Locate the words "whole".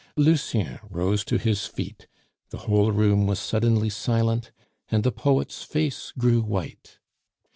2.65-2.91